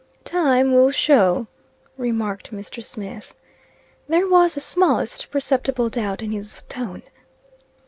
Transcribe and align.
"Time 0.25 0.73
will 0.73 0.89
show," 0.89 1.45
remarked 1.95 2.49
Mr. 2.51 2.83
Smith. 2.83 3.35
There 4.07 4.27
was 4.27 4.55
the 4.55 4.59
smallest 4.59 5.29
perceptible 5.29 5.91
doubt 5.91 6.23
in 6.23 6.31
his 6.31 6.63
tone. 6.67 7.03